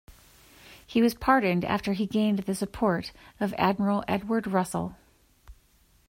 He 0.87 0.99
was 0.99 1.13
pardoned 1.13 1.63
after 1.63 1.93
he 1.93 2.07
gained 2.07 2.39
the 2.39 2.55
support 2.55 3.11
of 3.39 3.53
Admiral 3.55 4.03
Edward 4.07 4.47
Russell. 4.47 4.95